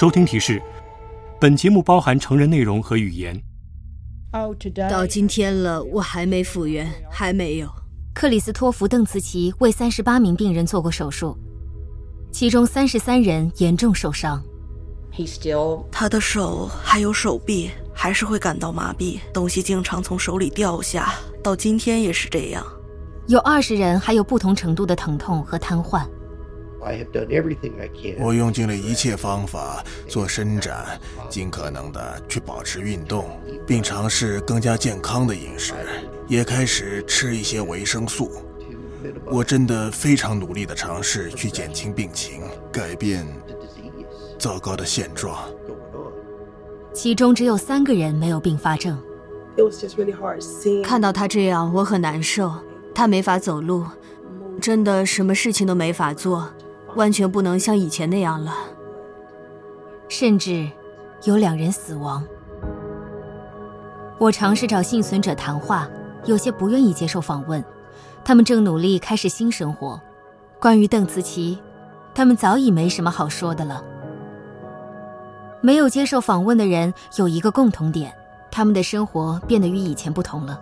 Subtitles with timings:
[0.00, 0.62] 收听提示：
[1.38, 3.38] 本节目包含成人内容和语言。
[4.88, 7.68] 到今天了，我还没复原，还没有。
[8.14, 11.36] 克里斯托弗·邓茨奇为三十八名病人做过手术，
[12.32, 14.42] 其中三十三人严重受伤。
[15.92, 21.12] 他的手还有手臂还是会感到麻痹，东西经常从手里掉下，
[21.44, 22.64] 到今天也是这样。
[23.28, 26.08] 有二十人还有不同程度的疼痛和瘫痪。
[28.18, 35.74] 我用尽了一切方法做伸展，尽可能的去保持运动，并尝试更加健康的饮食，
[36.26, 38.30] 也开始吃一些维生素。
[39.26, 43.26] 我真的非常努力的尝试去减轻病情，改变
[44.38, 45.38] 糟糕的现状。
[46.92, 48.98] 其中只有三个人没有并发症。
[50.82, 52.52] 看到他这样，我很难受。
[52.94, 53.84] 他没法走路，
[54.60, 56.50] 真的什么事情都没法做。
[56.96, 58.54] 完全不能像以前那样了，
[60.08, 60.68] 甚至
[61.24, 62.24] 有两人死亡。
[64.18, 65.88] 我尝试找幸存者谈话，
[66.24, 67.64] 有些不愿意接受访问。
[68.22, 70.00] 他们正努力开始新生活。
[70.60, 71.58] 关于邓慈琪，
[72.14, 73.82] 他们早已没什么好说的了。
[75.62, 78.12] 没有接受访问的人有一个共同点：
[78.50, 80.60] 他们的生活变得与以前不同了。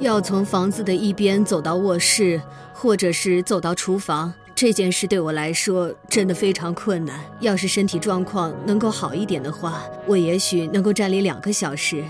[0.00, 2.40] 要从房子的一边走到卧室，
[2.72, 4.32] 或者是走到厨房。
[4.60, 7.18] 这件事对我来说真的非常困难。
[7.40, 12.04] 要是身体状况能够好一点的话，我也许能够站立两个小时。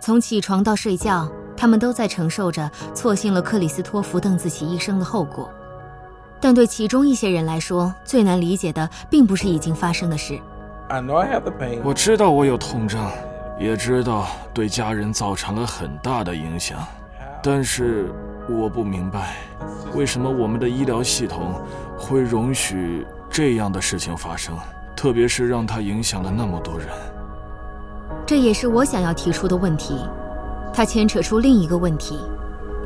[0.00, 5.50] 从起床到睡觉，他们都在承受着错信了克里斯托弗·邓紫棋一生的后果。
[6.42, 10.38] 但对其中一些人来说，最难理解的并不是已经发生的事。
[11.82, 13.10] 我知道我有痛症，
[13.58, 16.86] 也知道对家人造成了很大的影响，
[17.42, 18.12] 但是。
[18.48, 19.36] 我不明白，
[19.94, 21.54] 为什么我们的医疗系统
[21.98, 24.56] 会容许这样的事情发生，
[24.96, 26.88] 特别是让它影响了那么多人。
[28.26, 29.98] 这也是我想要提出的问题。
[30.72, 32.18] 它牵扯出另一个问题：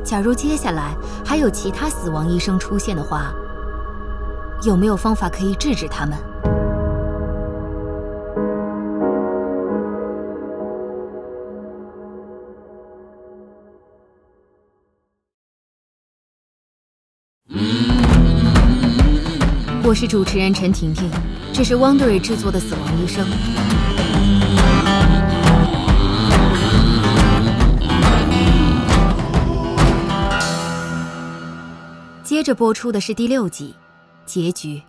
[0.03, 3.33] 假如接下来还有其他死亡医生出现的话，
[4.63, 6.17] 有没有方法可以制止他们？
[19.93, 21.07] 我是主持人陈婷婷，
[21.53, 23.23] 这是 Wondery 制作的《死亡医生》。
[32.23, 33.75] 接着播出的是第六集，
[34.25, 34.81] 结局。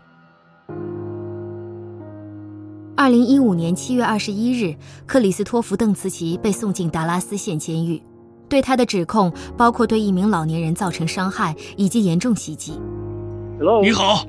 [2.97, 8.03] 二零一五年七月二十一日，克里斯托弗·邓茨奇被送进达拉斯县监狱，
[8.48, 12.81] 对他的指控包括对一名老年人造成伤害以及严重袭击。
[13.82, 14.25] 你好。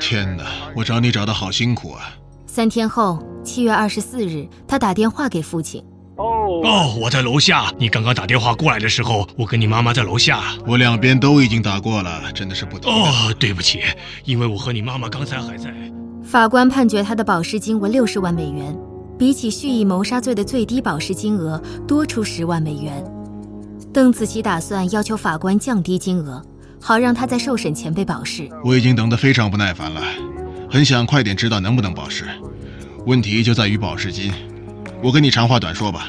[0.00, 2.10] 天哪，我找你找的好辛苦啊！
[2.46, 5.84] 三天后，七月二十四日，他打电话给父亲。
[6.16, 7.72] 哦，我在楼下。
[7.78, 10.42] 你刚刚打电话过来的时候，我跟你妈妈在楼下。
[10.66, 12.90] 我两边都已经打过了，真的是不得。
[12.90, 13.80] 哦，对不起，
[14.24, 15.72] 因为我和你妈妈刚才还在。
[16.22, 18.76] 法官判决他的保释金为六十万美元，
[19.18, 23.02] 比起蓄意谋杀罪的最低保释金额多出十万美元。
[23.92, 26.42] 邓紫棋打算要求法官降低金额。
[26.80, 28.48] 好让他在受审前被保释。
[28.64, 30.02] 我已经等得非常不耐烦了，
[30.70, 32.24] 很想快点知道能不能保释。
[33.06, 34.32] 问题就在于保释金。
[35.02, 36.08] 我跟你长话短说吧，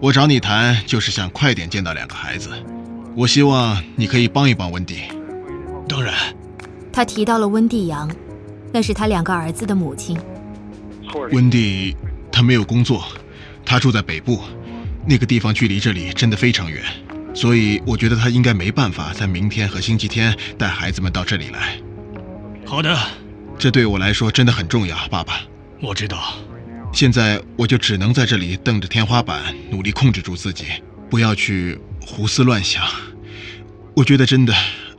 [0.00, 2.50] 我找你谈就是想快点见到两个孩子。
[3.16, 5.02] 我希望你可以帮一帮温蒂。
[5.88, 6.14] 当然。
[6.92, 8.10] 他提到了温蒂杨，
[8.72, 10.18] 那是他两个儿子的母亲。
[11.30, 11.96] 温蒂，
[12.32, 13.04] 她没有工作，
[13.64, 14.40] 她住在北部，
[15.06, 16.82] 那个地方距离这里真的非常远。
[17.34, 21.80] 所以我觉得他应该没办法在明天和星期天带孩子们到这里来。
[22.66, 22.96] 好的，
[23.58, 25.40] 这对我来说真的很重要，爸爸。
[25.80, 26.34] 我知道。
[26.92, 30.66] 现在我就只能在这里瞪着天花板，努力控制住自己，
[31.08, 32.84] 不要去胡思乱想。
[33.94, 34.52] 我觉得真的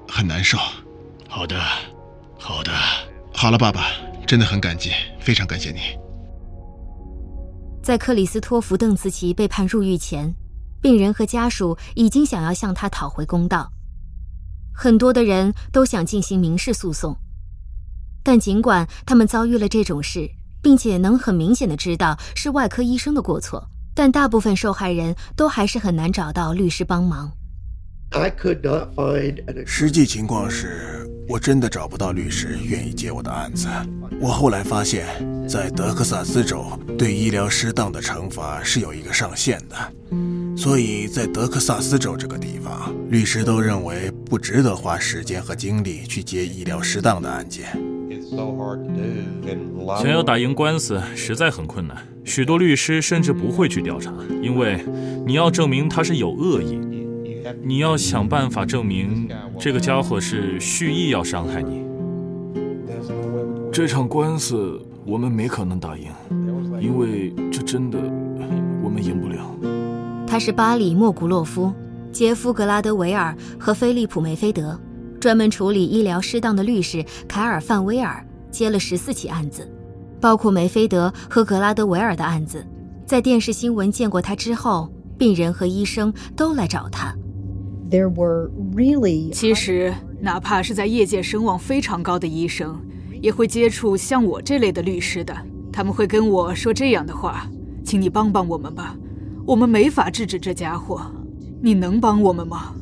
[0.08, 0.58] 很难受。
[1.28, 1.62] 好的，
[2.40, 2.72] 好的，
[3.34, 3.88] 好了，爸爸，
[4.26, 5.80] 真的很感激，非常感谢你。
[7.84, 10.34] 在克里斯托弗·邓茨奇被判入狱前。
[10.82, 13.72] 病人和家属已经想要向他讨回公道，
[14.74, 17.16] 很多的人都想进行民事诉讼，
[18.24, 20.30] 但尽管他们遭遇了这种事，
[20.62, 27.32] 并且能很明显的知道是外科医生的过错，但大部分受害人都还是很难找到律师帮忙。
[29.66, 33.68] 实际情况是我真的找不到律师愿意接我的案子。
[34.20, 35.08] 我后来发现，
[35.48, 39.76] 在德克萨斯州，对医疗失当的惩罚是有一个上限的。
[40.62, 47.66] 所以在德克萨斯州这个地方，律师都认为不值得花时间和精力去接医疗失当的案件。
[49.98, 54.14] 想要打赢官司实在很困难，许多律师甚至不会去调查，
[54.44, 54.86] 因为
[55.26, 56.80] 你要证明他是有恶意，
[57.64, 59.28] 你要想办法证明
[59.60, 61.84] 这个家伙是蓄意要伤害你。
[63.72, 66.12] 这场官司我们没可能打赢，
[66.80, 67.98] 因为这真的
[68.84, 69.51] 我们赢不了。
[70.32, 71.74] 他是巴里·莫古洛夫、
[72.10, 74.80] 杰夫·格拉德维尔和菲利普·梅菲德，
[75.20, 79.70] 专门处理医疗失当的律师凯尔·范威尔接了十四起案子，
[80.22, 82.66] 包括梅菲德和格拉德维尔的案子。
[83.06, 87.14] 在电视新闻见过他之后，病人和医生都来找他。
[87.90, 92.80] There were really 其实，哪怕是在业界声望非常高的医生。
[93.22, 95.36] 也会接触像我这类的律师的，
[95.74, 97.50] 他们会跟我说这样的话
[97.84, 98.96] ：“请你帮帮我们吧，
[99.46, 101.02] 我们没法制止这家伙，
[101.62, 102.74] 你能帮我们吗？”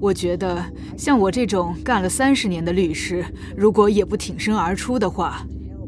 [0.00, 0.64] 我觉得
[0.98, 3.24] 像我这种干了三十年的律师，
[3.56, 5.46] 如果也不挺身而出的话，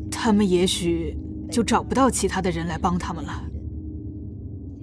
[0.08, 1.16] 他们也许
[1.50, 3.44] 就找不到其他的人来帮他们了。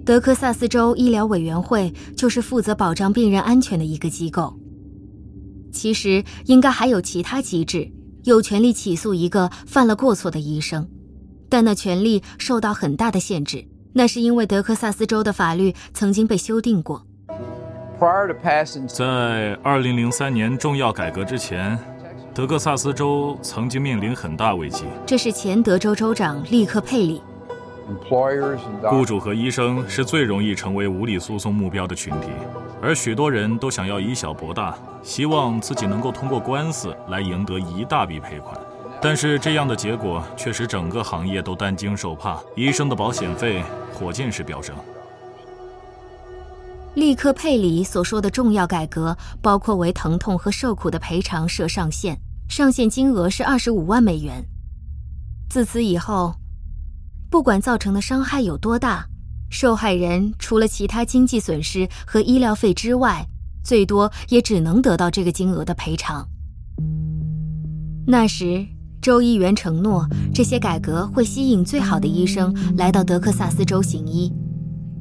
[0.04, 4.58] 德克萨斯州医疗委员会就是负责保障病人安全的一个机构。
[5.72, 7.90] 其实应该还有其他机制。
[8.24, 10.86] 有权利起诉一个犯了过错的医生，
[11.48, 13.64] 但那权利受到很大的限制。
[13.92, 17.04] 那是因为德克萨斯州的法律曾经被修订过。
[18.88, 21.78] 在二零零三年重要改革之前，
[22.34, 24.84] 德克萨斯州曾经面临很大危机。
[25.06, 27.22] 这是前德州州长利克佩里。
[28.88, 32.28] 雇主和医生是最容易成为无理诉讼目标的群体，
[32.80, 38.56] 而许多人都想要以小博大，希望自己能够通过官司来赢得一大笔赔款。
[39.02, 44.74] 但是这样的结果却使整个行业都担惊受怕，医生的保险费火箭式飙升。
[46.94, 52.16] 利克佩里所说的重要改革，包括为疼痛和受苦的赔偿设上限，
[52.48, 54.44] 上限金额是二十五万美元。
[55.50, 56.34] 自此以后。
[57.30, 59.06] 不管造成的伤害有多大，
[59.50, 63.26] 受害人除了其他经济损失和医疗费之外，
[63.64, 66.28] 最多也只能得到这个金额的赔偿。
[68.06, 68.66] 那时，
[69.02, 74.32] 州议员承诺这些改革会吸引最好的医生来到德克萨斯州行医，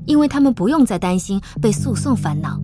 [0.07, 2.59] 因为他们不用再担心被诉讼烦恼。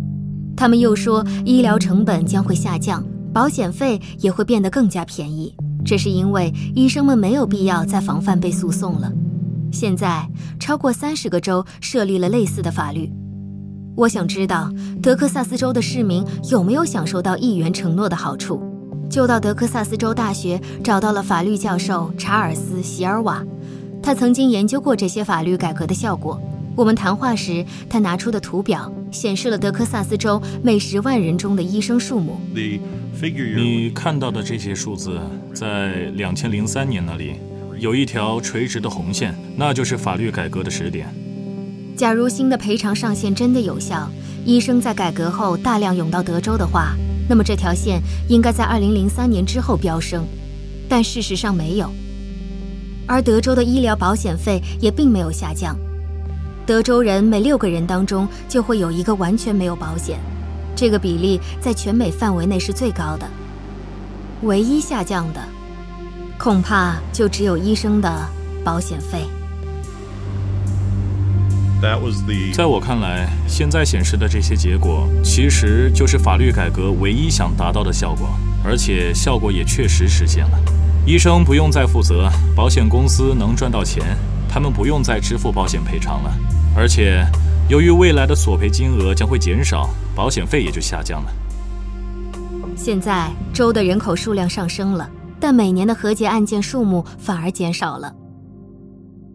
[0.55, 5.55] 他们又说，医疗成本将会下降，保险费也会变得更加便宜。
[5.85, 9.13] 这是因为医生们没有必要再防范被诉讼了。
[9.71, 10.27] 现在，
[10.59, 13.13] 超过三十个州设立了类似的法律。
[13.95, 14.71] 我想知道
[15.03, 18.59] 德克萨斯州的市民有没有享受到议员承诺的好处。
[19.09, 23.43] 就到德克萨斯州大学找到了法律教授查尔斯·席尔瓦，
[24.01, 26.41] 他曾经研究过这些法律改革的效果。
[26.75, 32.39] 我们谈话时，他拿出的图表显示了德克萨斯州每十万人中的医生数目。
[32.53, 35.19] 你看到的这些数字，
[35.53, 37.35] 在两千零三年那里。
[37.79, 41.07] 有一条垂直的红线，那就是法律改革的时点。
[41.95, 44.09] 假如新的赔偿上限真的有效，
[44.43, 46.95] 医生在改革后大量涌到德州的话，
[47.27, 50.25] 那么这条线应该在2003年之后飙升。
[50.89, 51.91] 但事实上没有，
[53.05, 55.77] 而德州的医疗保险费也并没有下降。
[56.65, 60.19] 德州人每六个人当中就会有一个完全没有保险，
[60.75, 63.27] 这个比例在全美范围内是最高的。
[64.43, 65.41] 唯一下降的。
[66.39, 68.29] 恐怕就只有医生的
[68.63, 69.25] 保险费。
[72.53, 78.29] 在我看来，现在显示的这些结果，其实就是法律改革唯一想达到的效果，
[78.63, 80.59] 而且效果也确实实现了。
[81.05, 84.17] 医生不用再负责，保险公司能赚到钱，
[84.49, 86.33] 他们不用再支付保险赔偿了。
[86.75, 87.25] 而且，
[87.69, 91.31] 由于未来的索赔金额将会减少，保险费也就下降了。
[92.75, 95.09] 现在州的人口数量上升了。
[95.39, 98.11] 但每年的和解案件数目反而减少了。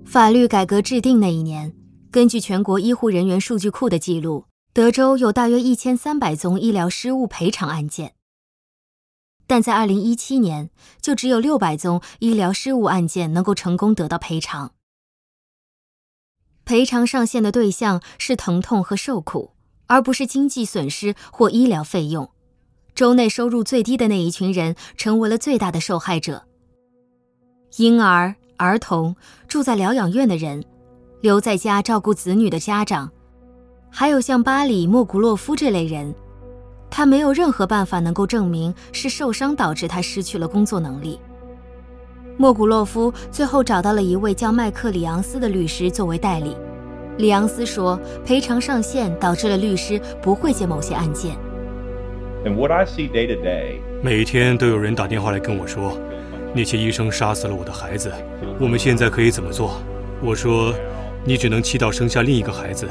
[0.04, 1.72] 法律改革制定那一年，
[2.12, 8.12] 根据全国医护人员数据库的记录，德州有大约一千三百宗医疗失误赔偿案件。
[9.46, 10.68] 但在二零一七年，
[11.00, 14.72] 就只有六百宗医疗失误案件能够成功得到赔偿。
[16.66, 19.52] 赔偿上限的对象是疼痛和受苦，
[19.86, 22.30] 而不是经济损失或医疗费用。
[22.94, 26.46] 州内收入最低的那一群人成为了最大的受害者。
[27.78, 29.16] 婴儿、儿童、
[29.48, 30.62] 住在疗养院的人、
[31.22, 33.08] 留在家照顾子女的家长，
[33.88, 36.12] 还有像巴里·莫古洛夫这类人，
[36.90, 41.20] 他没有任何办法能够证明是受伤导致他失去了工作能力。
[42.36, 46.56] 莫古洛夫最后找到了一位叫麦克里昂斯的律师作为代理。
[47.18, 51.36] 里昂斯说，赔偿上限导致了律师不会接某些案件。
[54.02, 55.96] 每天都有人打电话来跟我说
[56.52, 58.12] ：“那些医生杀死了我的孩子，
[58.58, 59.76] 我们现在可以怎么做？
[60.20, 60.74] 我说，
[61.24, 62.88] 你只能祈祷生下另一个孩子，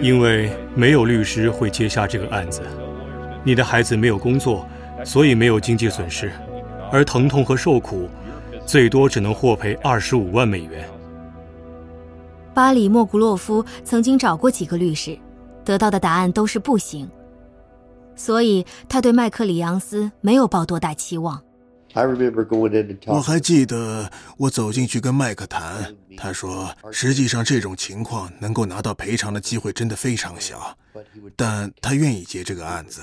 [0.00, 2.62] 因为没有律师会接下这个案子。
[3.44, 4.66] 你的孩子没有工作，
[5.04, 6.32] 所以没有经济损失，
[6.90, 8.08] 而疼痛和受苦，
[8.64, 10.88] 最多只能获赔二十五万美元。
[12.54, 15.16] 巴里莫古洛夫曾经找过几个律师，
[15.64, 17.08] 得到的答案都是不行，
[18.16, 21.40] 所以他对麦克里昂斯没有抱多大期望。
[23.06, 30.76] 我还记得我走进去跟麦克谈，他说：“实际上这种情况能够拿到赔偿的机会真的非常小，
[31.34, 33.00] 但他愿意接这个案子，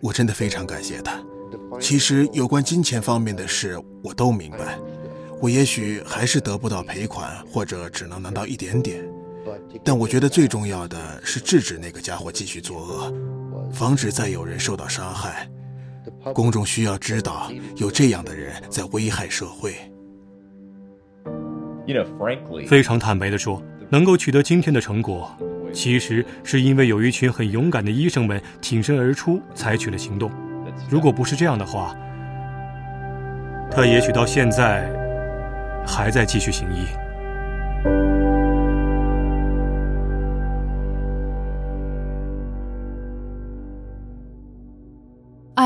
[0.00, 1.20] 我真的非常感谢他。
[1.80, 4.78] 其实有关金钱方面的事我都明白，
[5.40, 9.02] 我也许还是得不到赔款，或者只能拿到一点点，
[9.82, 13.12] 但我觉得最重要的是制止那个家伙继续作恶，
[13.72, 15.48] 防止再有人受到伤害。”
[16.34, 19.74] 公众需要知道有这样的人在危害社会。
[22.66, 25.30] 非常坦白地说，能够取得今天的成果，
[25.72, 30.30] 其实是因为有一群很勇敢的医生们挺身而出，采取了行动。
[30.90, 31.96] 如果不是这样的话，
[33.70, 34.90] 他也许到现在
[35.86, 36.84] 还在继续行医。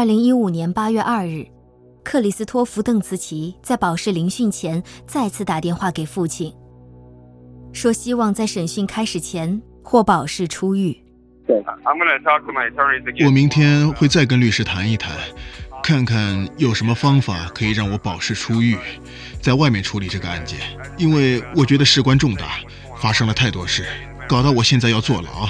[0.03, 1.47] 二零一五年八月二日，
[2.03, 6.53] 克里斯托弗·邓茨奇在保释聆讯前再次打电话给父亲，
[7.73, 11.01] 说希望在审讯开始前获保释出狱。
[13.25, 15.13] 我明天会再跟律师谈一谈，
[15.85, 18.77] 看看有什么方法可以让我保释出狱，
[19.41, 20.59] 在外面处理这个案件，
[20.99, 22.57] 因为我觉得事关重大，
[22.97, 23.85] 发生了太多事，
[24.29, 25.49] 搞到我现在要坐牢。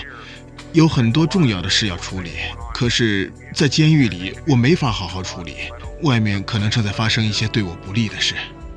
[0.75, 2.31] 有很多重要的事要处理，
[2.73, 5.55] 可是，在监狱里我没法好好处理。
[6.03, 8.35] 外面可能正在发生一些对我不利的事。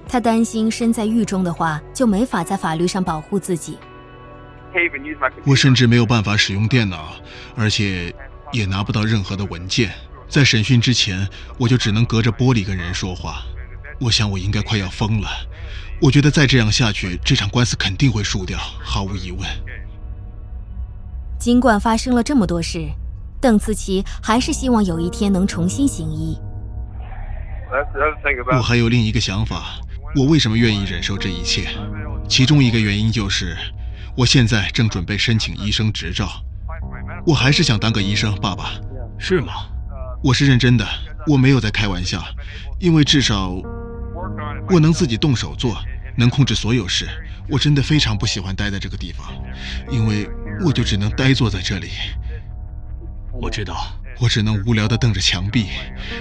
[0.08, 3.78] 他担心身在狱中的话，就没法在法律上保护自己。
[5.46, 7.16] 我甚至没有办法使用电脑，
[7.56, 8.14] 而且
[8.52, 9.92] 也拿不到任何的文件。
[10.28, 13.42] 在审讯之前，我就只能隔着玻璃跟人说话。
[14.00, 15.30] 我想我应该快要疯了。
[16.02, 19.42] 我觉得再这样下去，这场官司肯定会输掉，毫无疑问。
[21.40, 22.90] 尽管发生了这么多事，
[23.42, 26.38] 邓慈琪还是希望有一天能重新行医。
[28.52, 29.80] 我还有另一个想法，
[30.16, 31.68] 我为什么愿意忍受这一切？
[32.28, 33.56] 其中一个原因就是，
[34.16, 36.30] 我现在正准备申请医生执照。
[37.26, 38.72] 我还是想当个医生，爸爸。
[39.18, 39.54] 是吗？
[40.24, 40.88] 我是认真的，
[41.28, 42.24] 我没有在开玩笑。
[42.80, 43.50] 因为至少
[44.70, 45.78] 我能自己动手做，
[46.16, 47.08] 能控制所有事。
[47.50, 49.28] 我真的非常不喜欢待在这个地方，
[49.92, 50.28] 因为。
[50.64, 51.90] 我就只能呆坐在这里。
[53.42, 53.76] 我知道，
[54.20, 55.68] 我只能无聊地瞪着墙壁，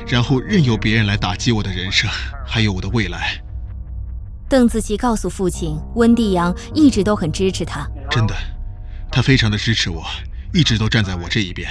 [0.07, 2.11] 然后任由别人来打击我的人生，
[2.47, 3.41] 还有我的未来。
[4.49, 7.89] 邓紫棋告诉父亲，温蒂阳一直都很支持他。
[8.11, 8.35] 真的，
[9.11, 10.05] 他非常的支持我，
[10.53, 11.69] 一直都站在我这一边，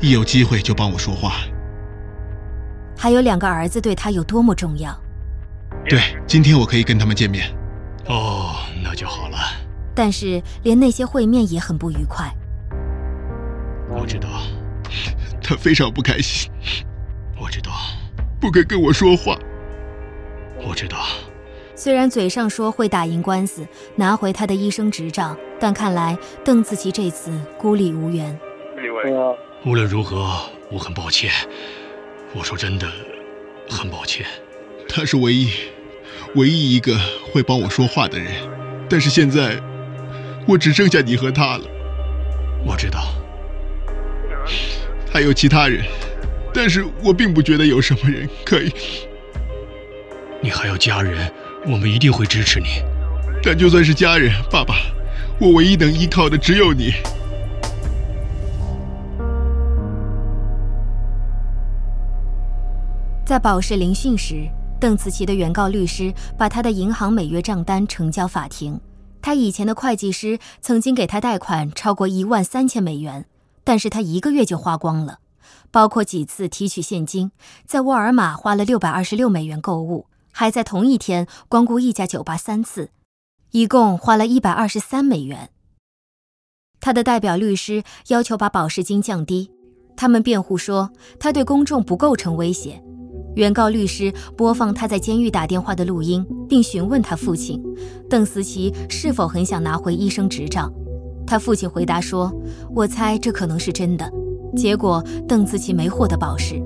[0.00, 1.32] 一有机会就帮我说话。
[2.96, 4.96] 还有两个儿子对他有多么重要？
[5.88, 7.52] 对，今天我可以跟他们见面。
[8.06, 9.38] 哦，那就好了。
[9.94, 12.32] 但是，连那些会面也很不愉快。
[13.90, 14.28] 我知道，
[15.44, 16.50] 他非常不开心。
[17.38, 17.70] 我知道，
[18.40, 19.38] 不肯跟我说话。
[20.66, 21.06] 我知道。
[21.76, 28.36] 虽然嘴上说会打赢官司，拿回他的医生执照，但看来邓紫棋这次孤立无援。
[29.66, 30.34] 无论如何，
[30.70, 31.30] 我很抱歉。
[32.32, 32.90] 我说真的，
[33.68, 34.24] 很抱歉。
[34.88, 35.50] 他是唯一、
[36.34, 36.98] 唯一一个
[37.32, 38.32] 会帮我说话的人，
[38.88, 39.60] 但是现在。
[40.46, 41.64] 我只剩下你和他了。
[42.66, 43.00] 我知道，
[45.14, 45.84] 还有其他人，
[46.52, 48.72] 但是我并不觉得有什么人可以。
[50.42, 51.32] 你还有家人，
[51.66, 52.82] 我们一定会支持你。
[53.40, 54.74] 但就算是家人，爸爸，
[55.40, 56.90] 我唯一能依靠的只有你。
[63.24, 64.48] 在保释聆讯时，
[64.80, 68.80] 邓紫棋的原告律师把他的银行每月账单呈交法庭。
[69.22, 73.24] 他以前的会计师曾经给他贷款超过一万三千美元，
[73.64, 75.18] 但是他一个月就花光了，
[75.70, 77.32] 包括几次提取现金，
[77.66, 82.90] 在沃尔玛花了六百二十六美元购物，还在同一天光顾一家酒吧三次，
[83.50, 85.50] 一共花了一百二十三美元。
[86.80, 89.50] 他的代表律师要求把保释金降低，
[89.96, 92.82] 他们辩护说他对公众不构成威胁。
[93.34, 97.60] 原告律师播放他在监狱打电话的录音，并询问他父亲
[98.08, 100.70] 邓思琪是否很想拿回医生执照。
[101.26, 102.32] 他父亲回答说
[102.74, 104.08] ：“我猜这可能是真的。”
[104.56, 106.62] 结果邓紫棋没获得保释。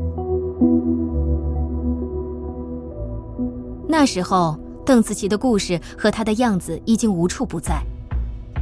[3.88, 7.82] 那时候，邓紫棋的故事和她的样子已经无处不在。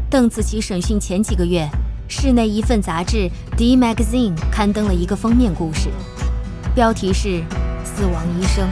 [0.08, 1.68] 邓紫棋审讯前几个月，
[2.08, 3.16] 市内一份杂志
[3.56, 5.90] 《D Magazine》刊登了一个封面故事，
[6.74, 7.42] 标题是
[7.82, 8.68] “死亡医生”，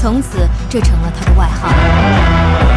[0.00, 0.38] 从此
[0.70, 2.73] 这成了他的外号。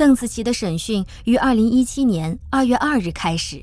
[0.00, 3.62] 邓紫棋的审讯于二零一七年二月二日开始。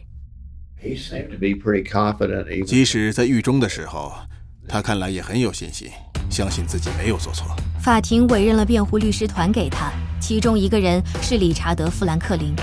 [2.64, 4.14] 即使在狱中的时候，
[4.68, 5.90] 他看来也很有信心，
[6.30, 7.48] 相信自己没有做错。
[7.82, 9.92] 法庭委任了辩护律师团给他，
[10.22, 12.54] 其中一个人是理查德·富兰克林。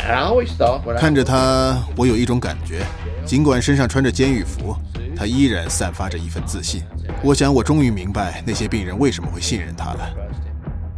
[0.96, 2.86] 看着他，我有一种感觉，
[3.26, 4.72] 尽管身上穿着监狱服，
[5.16, 6.84] 他依然散发着一份自信。
[7.24, 10.43] 我想，我终于明白那些病人为什么会信任他了。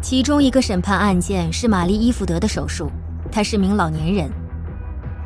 [0.09, 2.89] 其中一个审判案件是玛丽·伊福德的手术，
[3.33, 4.31] 他是名老年人。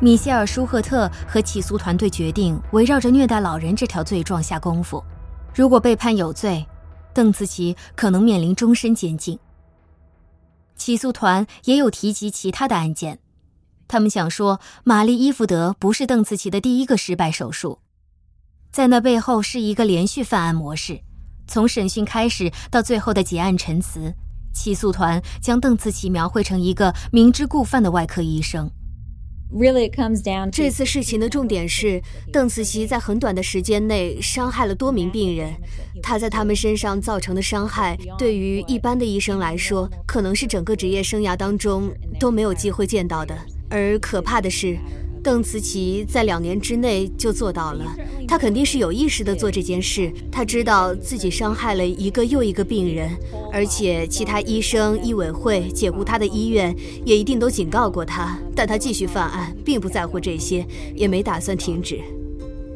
[0.01, 5.03] 米歇尔·舒赫特和起诉团队决定围绕着虐待老人这条罪状下功夫。
[5.53, 6.65] 如果被判有罪，
[7.13, 9.37] 邓紫棋可能面临终身监禁。
[10.75, 13.19] 起诉团也有提及其他的案件，
[13.87, 17.77] 他们想说玛丽·伊福德不是邓紫棋的第一个失败手术，
[18.71, 20.99] 在那背后是一个连续犯案模式，
[21.45, 24.11] 从审讯开始到最后的结案陈词。
[24.53, 28.69] 起诉团将邓紫棋描绘成一个明知故犯的外科医生。
[30.51, 35.53] 这次事情的重点是，邓紫棋在很短的时间内伤害了多名病人，
[36.01, 43.37] 她在他们身上造成的伤害，对于一般的医生来说，可能是整个职业生涯当中都没有机会见到的。
[43.69, 44.77] 而可怕的是。
[45.23, 47.85] 邓紫棋在两年之内就做到了，
[48.31, 50.09] 他肯定是有意识的做这件事。
[50.31, 53.11] 他知道自己伤害了一个又一个病人，
[53.51, 60.65] 而且其他医生、医委会、解雇他的医院也一定都警告过他，但他继续犯案，并不在乎这些，
[60.95, 61.99] 也没打算停止。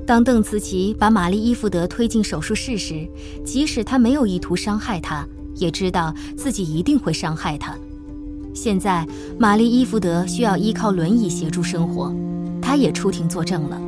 [0.05, 3.07] 当邓慈琪把玛丽·伊福德推进手术室时，
[3.45, 7.73] 即使他没有意图伤害她，也知道自己一定会伤害她。
[8.53, 9.07] 现在，
[9.39, 12.13] 玛丽·伊福德需要依靠轮椅协助生活。
[12.61, 13.79] 他也出庭作证了，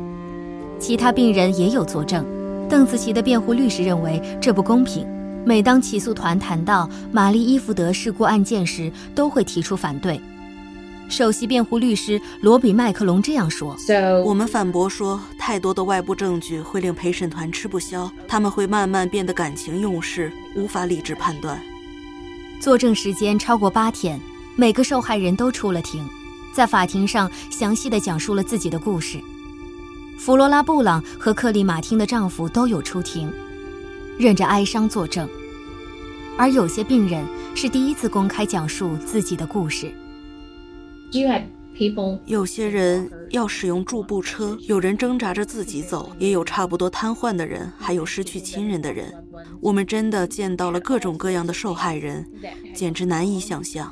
[0.78, 2.24] 其他病人也有作证。
[2.68, 5.06] 邓紫棋的辩护律师认为这不公平。
[5.44, 10.20] 每当起诉团谈到玛丽伊福德事故案件时，都会提出反对。
[11.08, 13.74] 首席辩护律师罗比麦克龙这样说
[14.26, 21.58] ：“我们反驳说，太多的外部证据会令陪审团吃不消，他们会慢慢变得感情用事，无法理智判断。
[22.60, 24.20] 作证时间超过八天，
[24.54, 26.06] 每个受害人都出了庭。”
[26.52, 29.18] 在法庭上详细的讲述了自己的故事。
[30.18, 33.32] 弗罗拉·布朗和克里马汀的丈夫都有出庭，
[34.18, 35.28] 忍着哀伤作证。
[36.36, 39.92] 而有些病人是第一次公开讲述自己的故事。
[42.26, 49.14] 有些人要使用助步车，有人挣扎着自己走，也有差不多瘫痪的人，还有失去亲人的人。
[49.60, 52.28] 我们真的见到了各种各样的受害人，
[52.74, 53.90] 简直难以想象。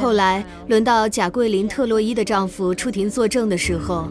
[0.00, 4.08] 后来轮到贾桂林·特洛伊的丈夫出庭作证的时候，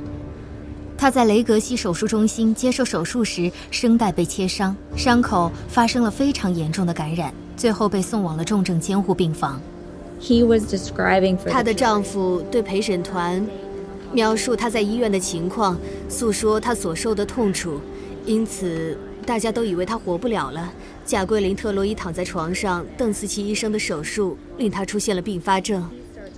[0.98, 9.60] 他在雷格西手术中心接受手术时，声带被切伤，伤口发生了非常严重的感染，最后被送往了重症监护病房。
[11.52, 13.46] 她的丈夫对陪审团
[14.12, 15.78] 描述他在医院的情况，
[16.10, 17.80] 诉说他所受的痛楚，
[18.26, 20.72] 因此大家都以为他活不了了。
[21.08, 25.90] 贾桂林·特洛伊躺在床上，邓思琪医生的手术令她出现了并发症。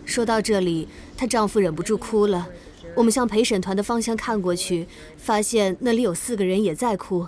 [0.06, 2.48] 说到这里，她丈夫忍不住哭了。
[2.96, 4.86] 我们向陪审团的方向看过去，
[5.18, 7.28] 发现那里有四个人也在哭。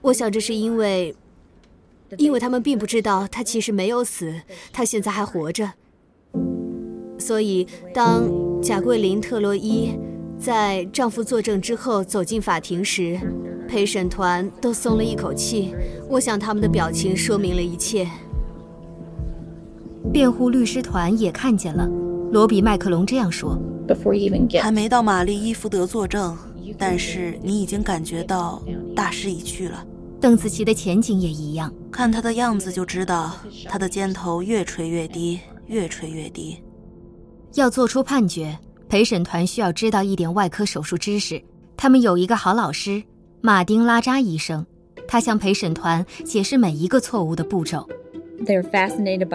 [0.00, 1.14] 我想这是因为，
[2.18, 4.40] 因为他们并不知道她其实没有死，
[4.72, 5.74] 她现在还活着。
[7.16, 7.64] 所以，
[7.94, 8.28] 当
[8.60, 9.92] 贾桂林·特洛伊
[10.36, 13.20] 在丈夫作证之后走进法庭时，
[13.72, 15.74] 陪审团都松了一口气，
[16.06, 18.06] 我想他们的表情说明了一切。
[20.12, 21.88] 辩护律师团也看见了，
[22.30, 23.58] 罗比·麦克龙这样说
[24.60, 26.36] ：“还没到玛丽·伊福德作证，
[26.76, 28.62] 但是你已经感觉到
[28.94, 29.82] 大势已去了。
[30.20, 33.34] 邓紫棋的前景也一样，看她的样子就知道，
[33.66, 36.62] 她的肩头越垂越低，越垂越低。
[37.54, 38.54] 要做出判决，
[38.86, 41.42] 陪审团需要知道一点外科手术知识，
[41.74, 43.02] 他们有一个好老师。”
[43.44, 44.64] 马丁·拉扎医生，
[45.08, 47.88] 他向陪审团解释每一个错误的步骤。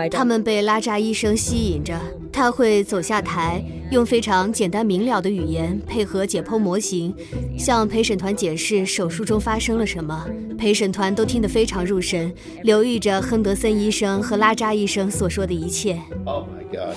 [0.09, 1.99] 他们被拉扎医生吸引着，
[2.31, 7.13] 他会走下台，用非常简单明了的语言配合解剖模型，
[7.57, 10.25] 向陪审团解释手术中发生了什么。
[10.57, 16.01] 陪审团都听得非常入神，留意着亨德森医生和拉扎医生所说的一切。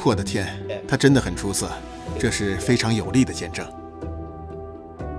[0.05, 0.47] 我的天，
[0.87, 1.69] 他真的很出色，
[2.21, 3.67] 这是非常有力的见证。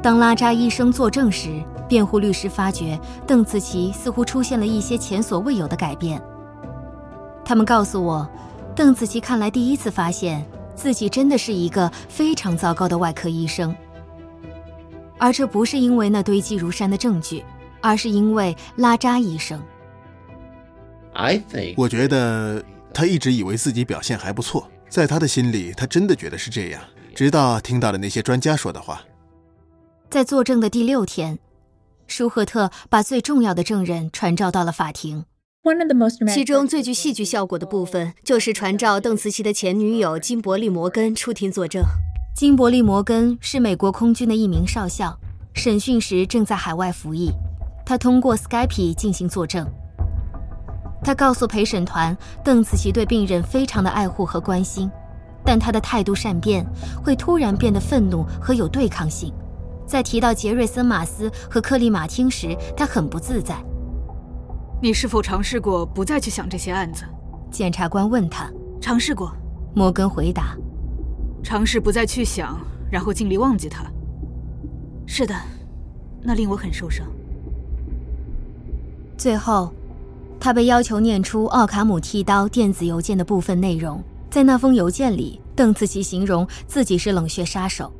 [0.01, 6.19] 当拉扎医生作证时，辩护律师发觉邓紫棋似乎出现了一些前所未有的改变。
[7.45, 8.27] 他们告诉我，
[8.75, 10.43] 邓紫棋看来第一次发现
[10.75, 13.75] 自己真的是一个非常糟糕的外科医生，
[15.19, 17.45] 而这不是因为那堆积如山的证据，
[17.79, 19.61] 而是因为拉扎医生。
[21.13, 26.81] I think 我觉得他一直以为自己表现还不错，在他的心里，他真的觉得是这样，
[27.13, 28.99] 直到听到了那些专家说的话。
[30.11, 31.39] 在作证的第六天，
[32.05, 35.23] 舒赫特把最重要的证人传召到了法庭。
[36.27, 41.81] 其中最具戏剧效果的部分，就是传召邓慈琪的前女友金伯利·摩根出庭作证。
[42.35, 45.17] 金伯利·摩根是美国空军的一名少校，
[45.53, 47.31] 审讯时正在海外服役。
[47.85, 49.65] 他通过 Skype 进行作证。
[51.05, 54.91] 他告诉陪审团，邓慈琪对病人非常的爱护和关心，
[55.45, 56.65] 但他的态度善变，
[57.01, 59.33] 会突然变得愤怒和有对抗性。
[59.91, 63.61] 在提到杰瑞森·马斯和克利·马汀时，他很不自在。
[64.81, 67.03] 你是否尝试过不再去想这些案子？
[67.51, 68.49] 检察官问他。
[68.79, 69.35] 尝试过，
[69.75, 70.55] 摩根回答。
[71.43, 72.57] 尝试不再去想，
[72.89, 73.83] 然后尽力忘记他。
[75.05, 75.35] 是的，
[76.21, 77.05] 那令我很受伤。
[79.17, 79.73] 最后，
[80.39, 84.01] 他被要求念出奥卡姆剃刀电子邮件的部分内容。
[84.29, 87.91] 在那封邮件里，邓紫棋形容自己是冷血杀手。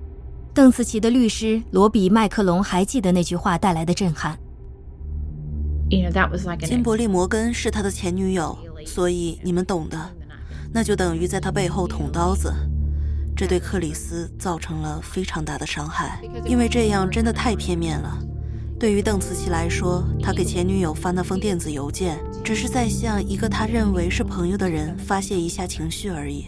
[0.53, 4.37] 邓紫棋的律师罗比·麦克隆还记得那句话带来的震撼。
[6.65, 9.97] 金伯利·摩根是他的前女友，所以你们懂的，
[10.73, 12.53] 那就等于在他背后捅刀子，
[13.33, 18.17] 这对克里斯造成了非常大的伤害，因为这样真的太片面了。
[18.77, 26.47] 对于邓紫棋来说，他给前女友发那封电子邮件，只是在向一个他认为是朋友的人发泄一下情绪而已。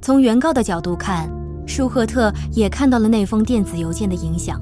[0.00, 1.30] 从原告的角度看。
[1.66, 4.60] 舒赫特也看到了那封电子邮件的影响。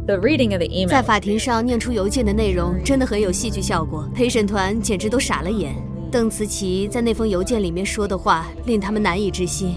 [0.89, 5.75] 在法庭上念出邮件的内容真的很有戏剧效果，陪审团简直都傻了眼。
[6.11, 9.75] 邓慈琪在那封邮件里面说的话令他们难以置信。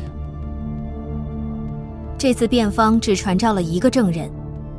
[2.17, 4.29] 这次辩方只传召了一个证人，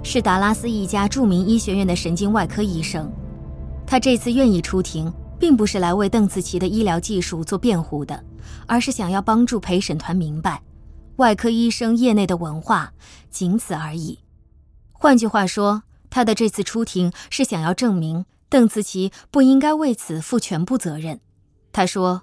[0.03, 3.11] 是达拉斯一家著名医学院的神经外科医生。
[3.87, 8.23] 他这次愿意出庭，并不是来为邓慈琪的医疗技术做辩护的，
[8.67, 10.61] 而是想要帮助陪审团明白。
[11.17, 12.93] 外科医生业内的文化，
[13.31, 14.19] 仅此而已。
[14.93, 21.21] 换句话说，他的这次出庭是想要证明邓慈琪不应该为此负全部责任。
[21.73, 22.23] 他说：“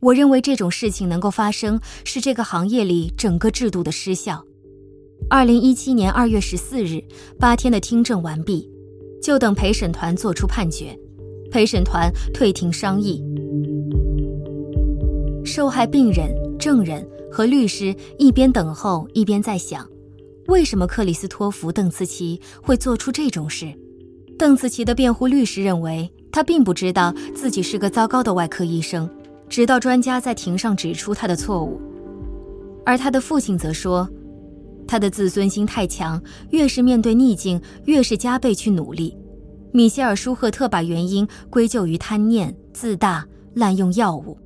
[0.00, 4.44] 我认为这种事情能够发生，是这个行业里整个制度的失效。”
[5.30, 7.02] 二零一七年二月十四日，
[7.38, 8.70] 八天的听证完毕，
[9.22, 10.98] 就等陪审团作出判决。
[11.50, 13.24] 陪审团退庭商议，
[15.44, 17.08] 受害病人、证人。
[17.36, 19.86] 和律师一边等候，一边在想，
[20.46, 23.70] 为什么克里斯托弗·邓茨奇会做出这种事？
[24.38, 29.06] 邓茨奇的辩护律师认为，他并不知道自己是个糟糕的外科医生，
[29.50, 31.78] 直到专家在庭上指出他的错误。
[32.86, 34.08] 而他的父亲则说，
[34.88, 36.18] 他的自尊心太强，
[36.52, 39.14] 越是面对逆境，越是加倍去努力。
[39.72, 44.38] 米歇尔·舒赫特把原因归咎于贪念、自大、滥用药物。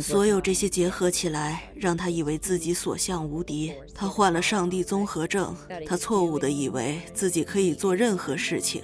[0.00, 3.72] 所有这些结合起来，让他以为自己所向无敌。
[3.94, 5.54] 他患了上帝综合症，
[5.86, 8.82] 他错误的以为自己可以做任何事情，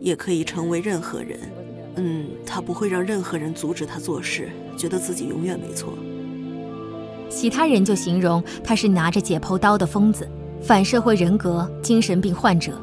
[0.00, 1.38] 也可以成为任何人。
[1.96, 5.92] 嗯，他不会让任何人阻止他做事，觉得自己永远没错。
[7.30, 10.28] 其他人就形容他是拿着解剖刀的疯子，
[10.60, 12.80] 反社会人格、精神病患者。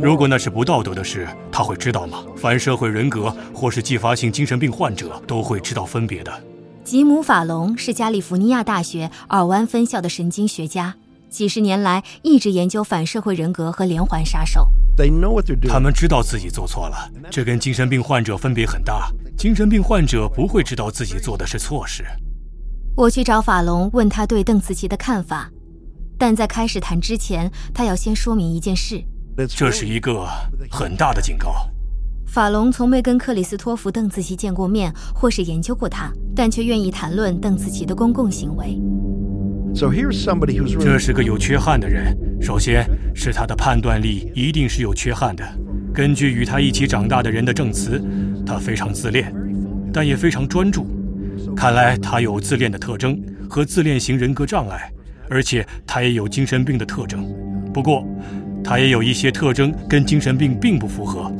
[0.00, 2.24] 如果那是不道德的事，他会知道吗？
[2.36, 6.42] 反社会人格或是继发性精神病患者都会知道分别的。
[6.82, 10.96] 吉姆·法隆是加利福尼亚大学尔湾分校的神经学家，
[11.28, 14.68] 几十年来一直研究反社会人格和连环杀手。
[15.68, 19.08] 他们知道自己做错了，这跟精神病患者分别很大。
[19.36, 22.04] 精神病患者不会知道自己做的是错事。
[22.96, 25.48] 我去找法隆，问他对邓紫棋的看法，
[26.18, 29.04] 但在开始谈之前，他要先说明一件事。
[29.46, 30.26] 这是一个
[30.70, 31.68] 很大的警告。
[32.26, 38.78] 法隆从没跟克里斯托弗·邓紫棋见过面，或是研究过他，但却愿意谈论邓紫棋的公共行为。
[39.74, 42.16] 这是个有缺憾的人。
[42.40, 45.44] 首先是他的判断力一定是有缺憾的。
[45.94, 48.02] 根据与他一起长大的人的证词，
[48.44, 49.32] 他非常自恋。
[49.92, 50.86] 但也非常专注。
[51.56, 54.92] 看来他有自恋的特征和自恋型人格障碍，
[55.30, 57.26] 而且他也有精神病的特征。
[57.72, 58.06] 不过，
[58.62, 61.32] 他也有一些特征跟精神病并不符合。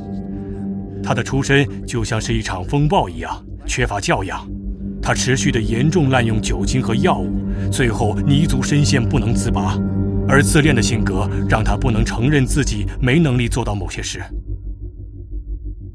[1.02, 4.48] 他的出身就像是一场风暴一样，缺乏教养。
[5.00, 9.78] 他持续的严重滥用酒精和药物，最后泥足深陷，不能自拔。
[10.28, 14.22] 而自恋的性格让他不能承认自己没能力做到某些事。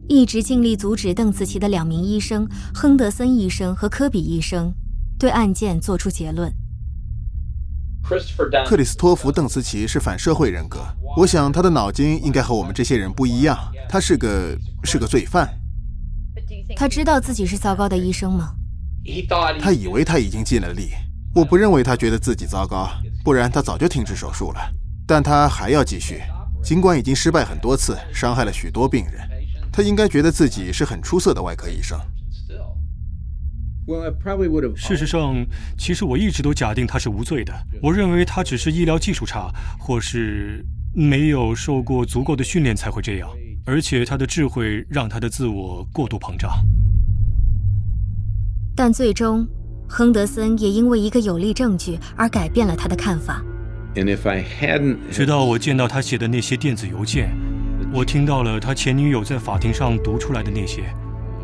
[0.07, 4.73] 一直尽力阻止邓紫棋的两名医生亨德森医生和科比医生，
[5.19, 6.51] 对案件作出结论。
[8.65, 10.79] 克里斯托弗·邓斯奇是反社会人格，
[11.15, 13.57] 我想他的脑筋应该和我们这些人不一样。
[13.87, 15.49] 他是个是个罪犯。
[16.75, 18.53] 他知道自己是糟糕的医生吗？
[19.61, 20.91] 他以为他已经尽了力。
[21.33, 22.89] 我不认为他觉得自己糟糕，
[23.23, 24.59] 不然他早就停止手术了。
[25.07, 26.21] 但他还要继续，
[26.61, 29.27] 尽管已经失败很多次，伤害了许多病人。
[29.71, 31.97] 他应该觉得自己是很出色的外科医生。
[34.75, 35.45] 事实上，
[35.77, 37.53] 其实我一直都假定他是无罪的。
[37.81, 43.29] 我认为他只是医疗技术差，或是没有受过足够的训练才会这样。
[43.65, 46.51] 而且他的智慧让他的自我过度膨胀。
[48.75, 49.47] 但最终，
[49.87, 53.43] 亨德森也因为一个有力证据而改变了他的看法。
[55.11, 57.35] 直到我见到他写的那些电子邮件。
[57.93, 60.83] 我听到了他前女友在法庭上读出来的那些，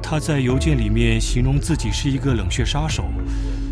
[0.01, 3.05] 他在邮件里面形容自己是一个冷血杀手，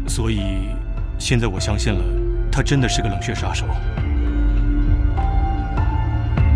[0.08, 0.70] 所以
[1.18, 2.04] 现在我相信了，
[2.52, 3.66] 他真的是个冷血杀手。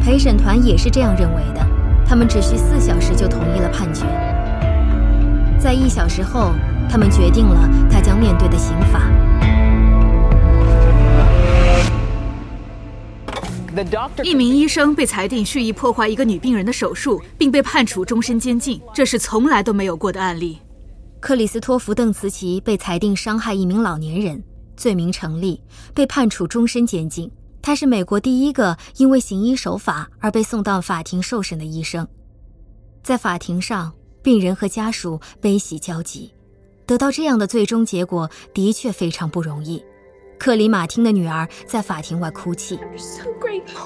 [0.04, 1.66] 陪审团也是这样认为的，
[2.06, 4.06] 他们只需四小时就同意了判决。
[5.60, 6.54] 在一小时后，
[6.90, 9.02] 他们决定了他将面对的刑罚。
[14.24, 20.58] 一名医生被裁定蓄意破坏一个女病人的手术，并被判处终身监禁，这是从来都没有过的案例。
[21.20, 24.44] 克里斯托弗·邓茨奇被裁定伤害一名老年人，
[24.76, 25.62] 罪名成立，
[25.94, 27.32] 被判处终身监禁。
[27.62, 32.08] 他是美国第一个因为行医手法而被送到法庭受审的医生。
[33.04, 36.34] 在法庭上，病人和家属悲喜交集，
[36.88, 39.84] 得到这样的最终结果的确非常不容易。
[40.42, 42.80] 克里马汀的女儿在法庭外哭泣。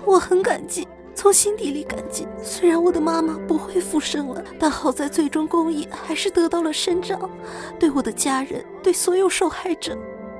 [0.05, 2.25] 我很感激，从心底里感激。
[2.41, 7.29] 虽然我的妈妈不会复生了，但好在最终公义还是得到了伸张。
[7.77, 9.97] 对我的家人，对所有受害者。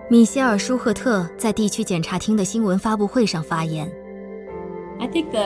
[0.10, 3.92] 米歇尔·舒赫特在地区检察厅的新闻发布会上发言。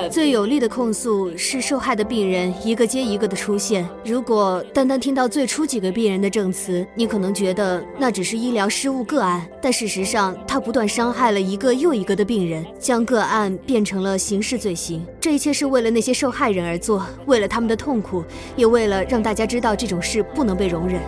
[0.10, 3.88] 最有力的控诉是受害的病人一个接一个的出现。
[4.06, 15.06] 如果单单听到最初几个病人的证词，你可能觉得那只是医疗失误个案，但事实上，他不断伤害了一个又一个的病人，将个案变成了刑事罪行。
[15.20, 18.24] 这一切是为了那些受害人而做，为了他们的痛苦，
[18.56, 21.02] 也为了让大家知道这种事不能被容忍。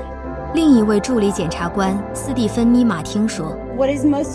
[0.54, 3.58] 另一位助理检察官斯蒂芬妮·马汀说：“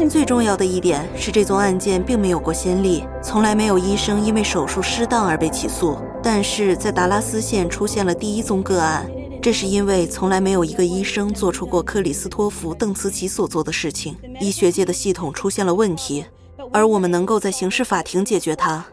[0.08, 5.96] 最重要的一点是，这宗案件并没有过先例，从来没有医生因为手术失当而被起诉。
[6.22, 9.08] 但是在达拉斯县出现了第一宗个案，
[9.40, 14.16] 这是因为从来没有一个医生做出过克里斯托弗·邓茨奇所做的事情。
[14.40, 16.24] 医学界的系统出现了问题，
[16.72, 18.84] 而我们能够在刑事法庭解决它。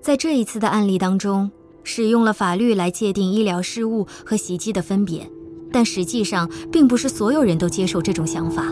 [0.00, 1.50] 在这一次的案例当中。”
[1.82, 5.28] 使用了法律来界定医疗失误和袭击的分别，
[5.72, 8.64] 但实际上并不是所有人都接受这种想法。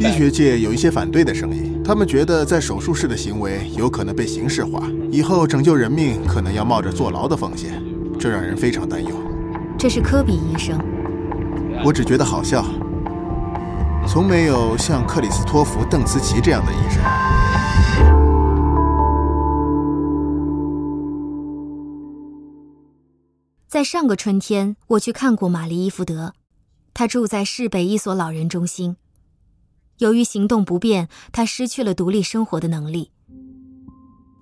[0.00, 7.70] 医学界有一些反对的声音，他们觉得在手术室的行为有可能被刑事化，以后拯救人命可能要冒着坐牢的风险，
[8.18, 9.10] 这让人非常担忧。
[9.78, 10.78] 这是科比医生，
[11.84, 12.64] 我只觉得好笑，
[14.08, 18.19] 从没有像克里斯托弗·邓茨奇这样的医生。
[23.70, 26.32] 在上个春天，我去看过玛丽伊福德，
[26.92, 28.96] 她住在市北一所老人中心。
[29.98, 33.12] 由于行动不便，她失去了独立生活的能力。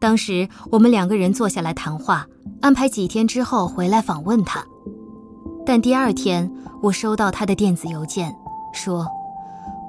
[0.01, 2.27] 当时我们两个人坐下来谈话，
[2.63, 4.65] 安排几天之后回来访问她。
[5.67, 6.51] 但第二天，
[6.83, 8.35] 我收到她的电子邮件，
[8.73, 9.07] 说：“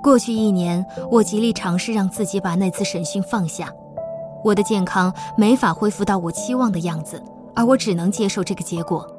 [0.04, 3.71] 过去一年，我极力尝试让自己把那次审讯放下，
[4.43, 7.23] 我的健康没法恢复到我期望的样子，
[7.56, 9.10] 而我只能接受这个结果。”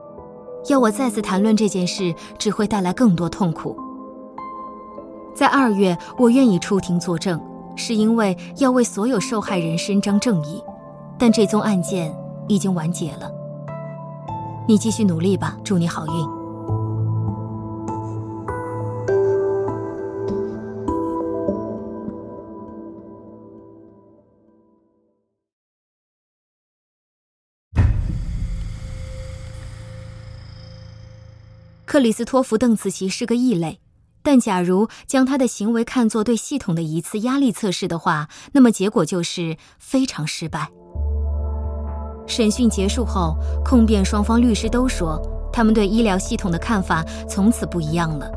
[0.68, 3.77] 要我再次谈论这件事，只会带来更多痛苦。
[5.35, 7.40] 在二月，我愿意出庭作证，
[7.77, 10.62] 是因为要为所有受害人伸张正义。
[11.18, 12.14] 但这宗案件
[12.49, 13.31] 已经完结了。
[14.66, 16.39] 你继续努力吧，祝你好运。
[31.90, 33.81] 克里斯托弗·邓茨奇是个异类，
[34.22, 40.70] 但假如将他的行为看作对系统的一次压力测试的话，那么结果就是非常失败。
[42.29, 45.20] 审讯结束后，控辩双方律师都说，
[45.53, 48.31] 他们对医疗系统的看法从此不一样了。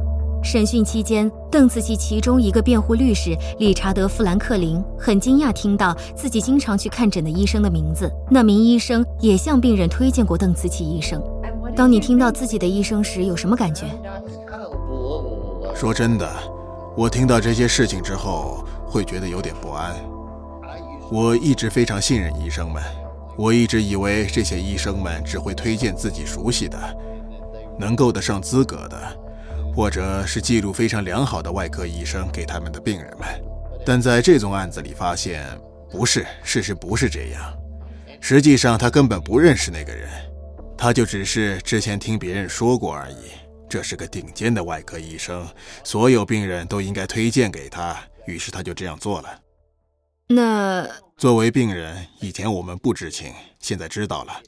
[0.44, 8.12] 审讯期间，邓茨奇其中一个辩护律师理查德·富兰克林很惊讶听到自己经常去看诊的医生的名字。
[8.32, 11.22] 那名医生也向病人推荐过邓茨奇医生。
[11.76, 13.86] 当你听到自己的医生时，有什么感觉？
[15.76, 16.30] 说真的，
[16.96, 19.96] 我听到这些事情之后会觉得有点不安。
[21.12, 22.82] 我一直非常信任医生们，
[23.38, 26.78] 我一直以为这些医生们只会推荐自己熟悉的、
[27.80, 28.98] 能够得上资格的。
[29.76, 33.28] 或者是记录非常良好的外科医生给他们的病人们，
[33.84, 35.44] 但在这宗案子里发现，
[35.90, 37.42] 不是，事实不是这样。
[38.20, 40.08] 实际上，他根本不认识那个人，
[40.84, 43.16] 他就只是之前听别人说过而已。
[43.70, 45.48] 这是个顶尖的外科医生，
[45.82, 49.40] 所有病人都应该推荐给他，于是他就这样做了。
[50.28, 54.42] 那作为病人，以前我们不知情，现在知道了。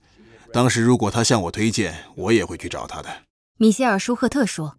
[0.51, 3.07] 当时如果他向我推荐，我也会去找他的。
[3.55, 4.75] 米歇尔·舒赫特说：“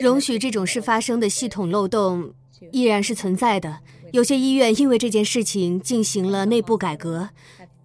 [0.00, 2.32] 容许这种事发生的系统漏洞
[2.70, 3.80] 依然是存在的。
[4.12, 7.30] 有些医院因为这件事情进行了内部改革。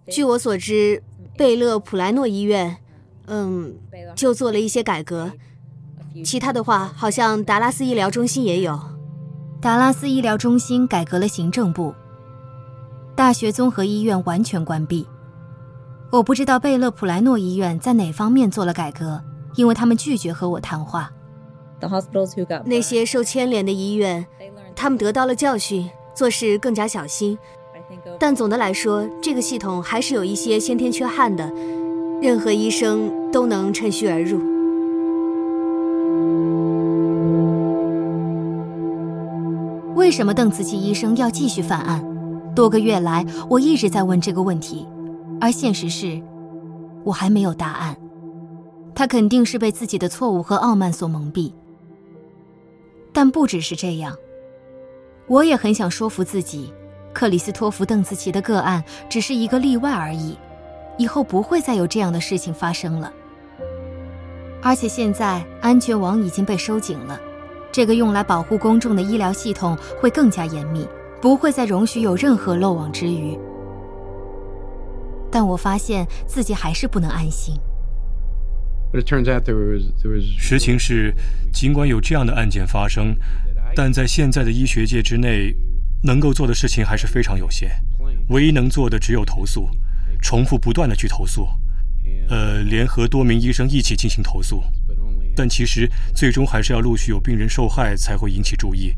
[0.10, 1.02] 据我所知，
[1.38, 2.78] 贝勒普莱诺医院，
[3.28, 3.76] 嗯，
[4.15, 5.32] 就做了一些改革。
[6.24, 8.80] 其他的话，好像达拉斯医疗中心也有。
[9.62, 11.94] 达拉斯医疗中心改革了行政部。
[13.15, 15.08] 大学综合医院完全关闭。
[16.12, 19.22] 我不知道贝勒普莱诺医院在哪方面做了改革。”
[19.56, 21.10] 因为他们拒绝和我谈话。
[22.65, 24.28] 那些受牵连的医院，
[24.76, 27.38] 他们得到了教训，做事更加小心。
[28.20, 31.52] 但总的来说，这个系统还是有一些先天缺憾的。
[32.22, 34.39] 任何医生都能趁虚而入。
[39.96, 42.04] 为什么邓慈琪医生要继续犯案？
[42.56, 44.88] 多个月来，我一直在问这个问题，
[45.41, 46.22] 而现实是，
[47.04, 47.98] 我还没有答案。
[48.94, 51.52] 他肯定是被自己的错误和傲慢所蒙蔽，
[53.12, 54.15] 但不只是这样，
[55.28, 56.72] 我也很想说服自己，
[57.15, 60.38] 克里斯托弗·邓紫棋的个案只是一个例外而已，
[60.97, 63.10] 以后不会再有这样的事情发生了。
[64.62, 67.17] 而且现在安全网已经被收紧了，
[67.71, 70.86] 这个用来保护公众的医疗系统会更加严密，
[71.21, 73.39] 不会再容许有任何漏网之鱼。
[75.32, 77.56] 但我发现自己还是不能安心。
[80.38, 81.13] 实情是，
[81.54, 83.15] 尽管有这样的案件发生，
[83.73, 85.56] 但在现在的医学界之内，
[86.06, 87.72] 能够做的事情还是非常有限。
[88.30, 89.70] 唯一能做的只有投诉，
[90.22, 91.48] 重复不断的去投诉，
[92.30, 94.63] 呃，联合多名医生一起进行投诉。
[95.36, 98.94] 但其实最终还是要陆续有病人受害才会引起注意。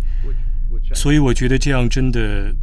[0.94, 2.54] 所以我觉得这样真的，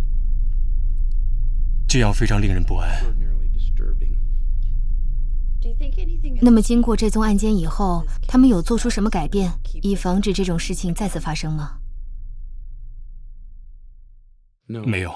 [1.88, 2.88] 这样非常令人不安。
[6.40, 9.52] 那么，经过这宗案件以后，他们有做出什么改变，
[9.82, 11.78] 以防止这种事情再次发生吗？
[14.66, 15.12] 没有。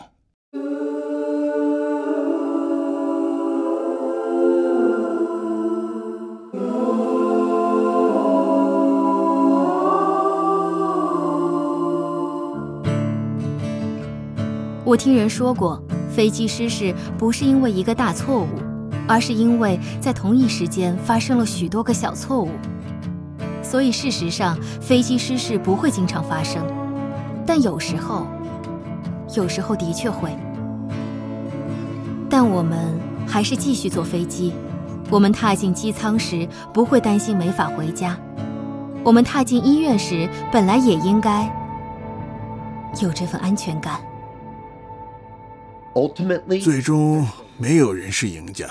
[14.85, 18.49] 我听人说过，飞机失事不是因为一个大错误。
[19.11, 22.51] 而是因为在同一时间发生了许多个小错误，
[23.63, 26.63] 所以事实上飞机失事不会经常发生，
[27.47, 28.27] 但有时候，
[29.35, 30.37] 有时候的确会。
[32.31, 34.53] 但我们还是继续坐飞机。
[35.11, 38.19] 我们踏进机舱时不会担心没法回家，
[39.03, 41.51] 我们踏进医院时本来也应该
[43.01, 44.01] 有这份安全感。
[46.61, 48.69] 最终，没有人是赢家。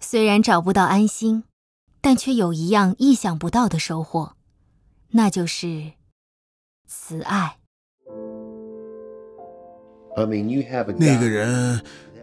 [0.00, 1.44] 虽然找不到安心，
[2.00, 4.32] 但却有一样意想不到的收获，
[5.10, 5.92] 那就是
[6.86, 7.57] 慈爱。
[10.26, 11.80] 那个人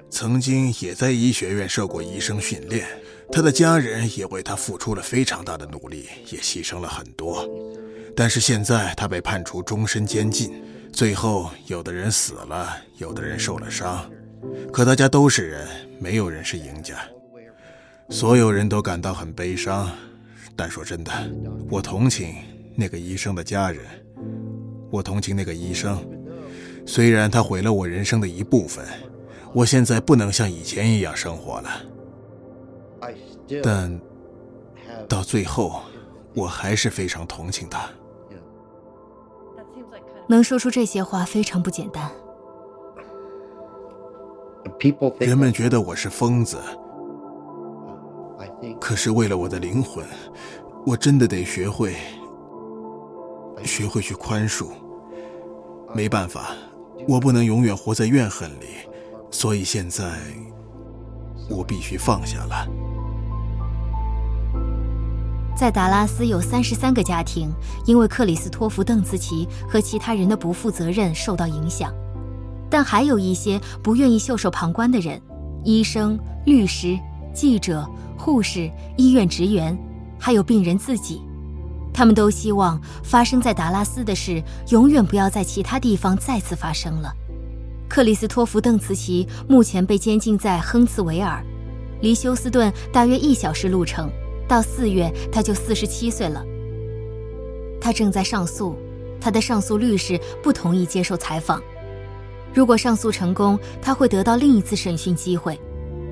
[0.10, 2.88] 曾经也在医学院受过医生训练，
[3.32, 7.48] 他的家人也为他付出了非常大的努力，也牺牲了很多。
[8.16, 14.10] 但是现在他被判处终身监禁，最后有的人死了，有的人受了伤，
[14.72, 15.68] 可大家都是人，
[16.00, 16.96] 没有人是赢家。
[18.10, 19.92] 所有人都感到很悲伤，
[20.56, 21.12] 但说真的，
[21.70, 22.36] 我同情
[22.76, 23.84] 那个医生的家人，
[24.92, 26.02] 我同情那个医生。
[26.86, 28.86] 虽然他毁了我人生的一部分，
[29.54, 31.70] 我现在不能像以前一样生活了，
[33.64, 34.00] 但
[35.08, 35.82] 到最后，
[36.36, 37.90] 我还是非常同情他。
[40.28, 42.10] 能说出这些话非常不简单。
[45.20, 46.58] 人们觉得我是疯子，
[48.80, 50.04] 可是为了我的灵魂，
[50.86, 51.96] 我真的得学会，
[53.64, 54.68] 学会去宽恕。
[55.94, 56.56] 没办法，
[57.08, 58.66] 我不能永远活在怨恨里，
[59.30, 60.04] 所以现在
[61.50, 62.68] 我必须放下了。
[65.56, 67.50] 在达拉斯有三十三个家庭
[67.86, 71.94] 因为克里斯托弗·邓茨奇和其他人的不负责任受到影响，
[72.70, 75.22] 但还有一些不愿意袖手旁观的人：
[75.64, 77.00] 医生、律师、
[77.34, 77.88] 记者、
[78.18, 79.78] 护士、医院职员，
[80.20, 81.22] 还有病人自己。
[81.96, 87.14] 他们都希望发生在达拉斯的事永远不要在其他地方再次发生了。
[87.88, 91.42] 克里斯托弗·邓茨奇目前被监禁在亨茨维尔，
[92.02, 94.12] 离休斯顿大约一小时路程。
[94.46, 96.44] 到四月，他就四十七岁了。
[97.80, 98.76] 他正在上诉，
[99.22, 101.64] 他的上诉律师不同意接受采访。
[102.54, 105.58] 如果上诉成功，他会得到另一次审讯机会。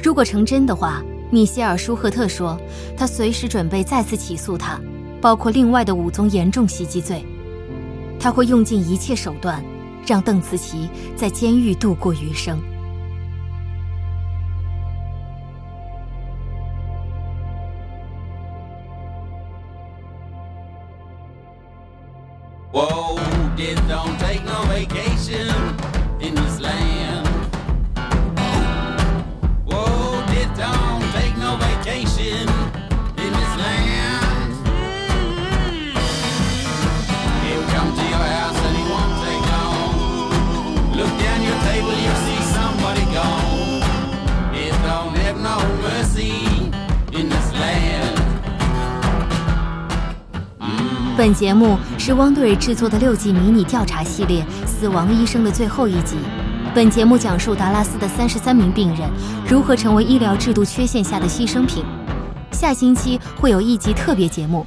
[0.01, 2.57] 如果成真的话，米歇尔·舒赫特说，
[2.95, 4.79] 他随时准备再次起诉他，
[5.23, 7.23] 包括另外的五宗严重袭击罪。
[8.19, 9.63] 他会用尽一切手段，
[10.05, 12.59] 让邓慈琪在监狱度过余生。
[51.23, 56.17] 本节目是汪队制作的六集迷你调查系列《死亡医生》的最后一集。
[56.75, 59.09] 本节目讲述达拉斯的三十三名病人
[59.47, 61.81] 如何成为医疗制度缺陷下的牺牲品。
[62.51, 64.65] 下星期会有一集特别节目，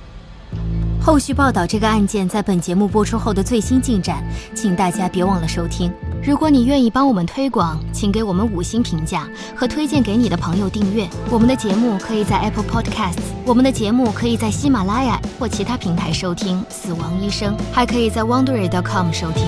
[0.99, 5.93] 后续报道这个案件在本节目播出后的最新进展，请大家别忘了收听。
[6.27, 11.09] 如果你愿意帮我们推广，请给我们五星评价和推荐给你的朋友订阅。
[11.31, 16.61] 我们的节目可以在 Apple Podcasts，我们的节目可以在喜马拉雅或其他平台收听。
[16.68, 19.47] 死亡医生还可以在 Wondery.com 收听。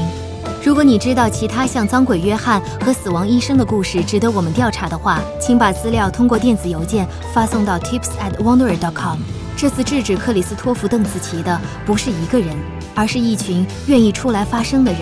[0.64, 7.04] 如果你知道其他像脏鬼约翰和死亡医生的故事值得我们调查的话，请把资料通过电子邮件
[7.34, 9.18] 发送到 tips@wondery.com。
[9.56, 12.56] 这次制止克里斯托弗·邓紫棋的不是一个人，
[12.94, 15.00] 而是一群愿意出来发声的人。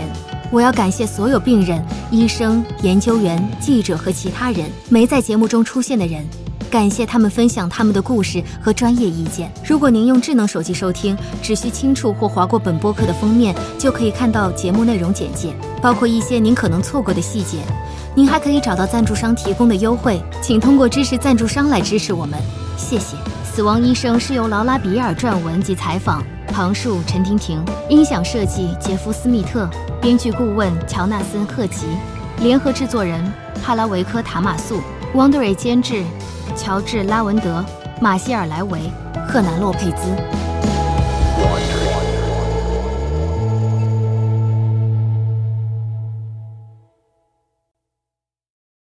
[0.51, 6.25] 我要感谢所有病人、医生、研究员、记者和其他人没在节目中出现的人，
[6.71, 9.53] 感谢他们分享他们的故事和专业意见。
[9.65, 17.59] 如果您用智能手机收听，只需轻触或划过本播客的封面，就可以看到节目内容简介，包括一些您可能错过的细节。
[18.15, 22.39] 您还可以找到赞助商提供的优惠，请通过支持赞助商来支持我们，
[22.79, 23.17] 谢谢。
[23.45, 26.23] 死亡医生是由劳拉·比尔撰文及采访。
[26.57, 29.69] 旁述：陈婷婷，音响设计：杰夫·斯密特，
[30.01, 31.85] 编剧顾问：乔纳森·赫吉，
[32.39, 33.23] 联合制作人：
[33.63, 34.81] 帕拉维科·塔马素
[35.15, 36.03] ，Wondery 监制：
[36.57, 37.63] 乔治·拉文德、
[38.01, 38.91] 马歇尔·莱维、
[39.29, 40.46] 赫南·洛佩兹。